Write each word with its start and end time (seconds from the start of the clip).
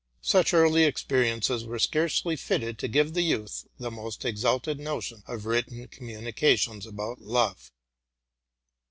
Such 0.23 0.51
early 0.51 0.85
experiences 0.85 1.63
were 1.63 1.77
scarcely 1.77 2.35
fitted 2.35 2.79
to 2.79 2.87
give 2.87 3.13
the 3.13 3.21
youth 3.21 3.67
the 3.77 3.91
most 3.91 4.25
exalted 4.25 4.79
notion 4.79 5.21
of 5.27 5.45
written 5.45 5.87
communications 5.89 6.87
about 6.87 7.21
love. 7.21 7.71